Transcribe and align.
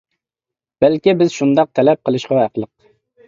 بەلكى 0.85 1.13
بىز 1.19 1.35
شۇنداق 1.35 1.69
تەلەپ 1.79 2.01
قىلىشقا 2.09 2.39
ھەقلىق. 2.45 2.73